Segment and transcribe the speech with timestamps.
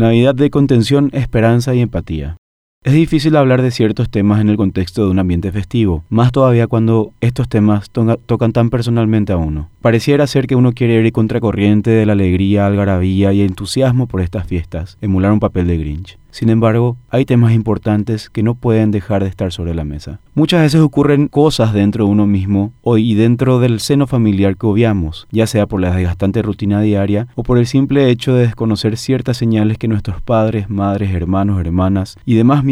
[0.00, 2.38] Navidad de contención, esperanza y empatía.
[2.82, 6.66] Es difícil hablar de ciertos temas en el contexto de un ambiente festivo, más todavía
[6.66, 9.68] cuando estos temas tocan tan personalmente a uno.
[9.82, 14.46] Pareciera ser que uno quiere ir contracorriente de la alegría, algarabía y entusiasmo por estas
[14.46, 16.18] fiestas, emular un papel de Grinch.
[16.30, 20.20] Sin embargo, hay temas importantes que no pueden dejar de estar sobre la mesa.
[20.34, 25.26] Muchas veces ocurren cosas dentro de uno mismo y dentro del seno familiar que obviamos,
[25.32, 29.38] ya sea por la desgastante rutina diaria o por el simple hecho de desconocer ciertas
[29.38, 32.62] señales que nuestros padres, madres, hermanos, hermanas y demás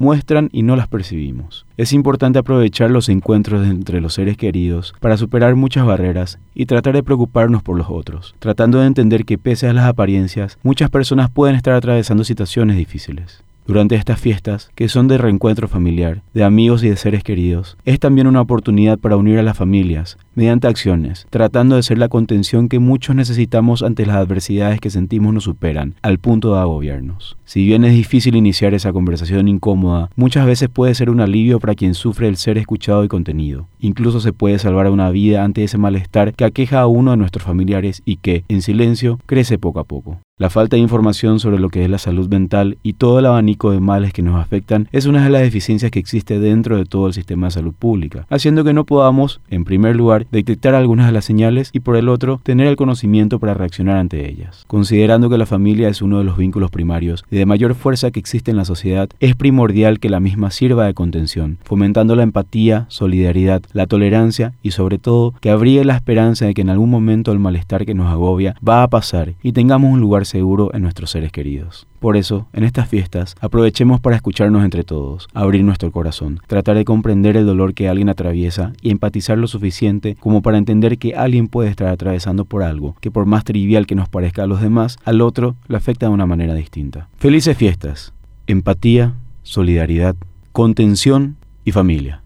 [0.00, 1.66] muestran y no las percibimos.
[1.76, 6.94] Es importante aprovechar los encuentros entre los seres queridos para superar muchas barreras y tratar
[6.94, 11.30] de preocuparnos por los otros, tratando de entender que pese a las apariencias, muchas personas
[11.30, 13.43] pueden estar atravesando situaciones difíciles.
[13.66, 17.98] Durante estas fiestas, que son de reencuentro familiar, de amigos y de seres queridos, es
[17.98, 22.68] también una oportunidad para unir a las familias, mediante acciones, tratando de ser la contención
[22.68, 27.38] que muchos necesitamos ante las adversidades que sentimos nos superan, al punto de agobiarnos.
[27.46, 31.74] Si bien es difícil iniciar esa conversación incómoda, muchas veces puede ser un alivio para
[31.74, 33.66] quien sufre el ser escuchado y contenido.
[33.84, 37.44] Incluso se puede salvar una vida ante ese malestar que aqueja a uno de nuestros
[37.44, 40.20] familiares y que, en silencio, crece poco a poco.
[40.36, 43.70] La falta de información sobre lo que es la salud mental y todo el abanico
[43.70, 47.06] de males que nos afectan es una de las deficiencias que existe dentro de todo
[47.06, 51.12] el sistema de salud pública, haciendo que no podamos, en primer lugar, detectar algunas de
[51.12, 54.64] las señales y por el otro, tener el conocimiento para reaccionar ante ellas.
[54.66, 58.18] Considerando que la familia es uno de los vínculos primarios y de mayor fuerza que
[58.18, 62.86] existe en la sociedad, es primordial que la misma sirva de contención, fomentando la empatía,
[62.88, 67.32] solidaridad, la tolerancia y sobre todo que abrigue la esperanza de que en algún momento
[67.32, 71.10] el malestar que nos agobia va a pasar y tengamos un lugar seguro en nuestros
[71.10, 71.86] seres queridos.
[72.00, 76.84] Por eso, en estas fiestas, aprovechemos para escucharnos entre todos, abrir nuestro corazón, tratar de
[76.84, 81.48] comprender el dolor que alguien atraviesa y empatizar lo suficiente como para entender que alguien
[81.48, 84.98] puede estar atravesando por algo que por más trivial que nos parezca a los demás,
[85.04, 87.08] al otro le afecta de una manera distinta.
[87.16, 88.12] Felices fiestas,
[88.46, 90.14] empatía, solidaridad,
[90.52, 92.23] contención y familia.